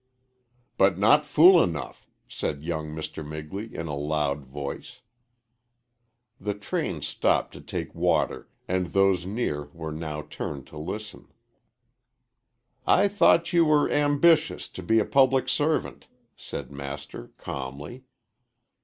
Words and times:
"But 0.79 0.97
not 0.97 1.27
fool 1.27 1.61
enough," 1.63 2.09
said 2.27 2.63
young 2.63 2.87
Mr. 2.89 3.23
Migley, 3.23 3.71
in 3.71 3.85
a 3.85 3.95
loud 3.95 4.43
voice. 4.45 5.01
The 6.39 6.55
train 6.55 7.03
stopped 7.03 7.53
to 7.53 7.61
take 7.61 7.93
water, 7.93 8.49
and 8.67 8.87
those 8.93 9.27
near 9.27 9.65
were 9.65 9.91
now 9.91 10.23
turned 10.23 10.65
to 10.69 10.77
listen. 10.79 11.27
"I 12.87 13.07
thought 13.09 13.53
you 13.53 13.63
were 13.65 13.91
ambitious 13.91 14.67
to 14.69 14.81
be 14.81 14.97
a 14.97 15.05
public 15.05 15.47
servant," 15.47 16.07
said 16.35 16.71
Master, 16.71 17.33
calmly. 17.37 18.05